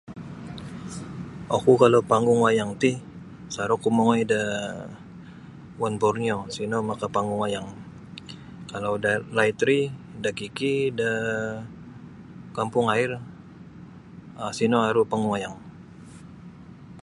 Oku 1.55 1.71
kalau 1.81 1.99
panggung 2.11 2.39
wayang 2.45 2.71
ti 2.81 2.91
masaruk 3.45 3.79
oku 3.81 3.89
mongoi 3.95 4.23
da 4.31 4.41
One 5.87 5.95
Borneo 6.01 6.37
sino 6.55 6.77
makapanggung 6.89 7.41
wayang 7.43 7.67
kalau 8.71 8.93
dalaid 9.05 9.57
ri 9.67 9.79
da 10.23 10.29
KK 10.39 10.59
daa 10.99 11.65
Kampung 12.57 12.85
Air 12.95 13.11
um 14.41 14.51
sino 14.59 14.77
aru 14.87 15.01
panggung 15.11 15.33
wayang. 15.35 15.55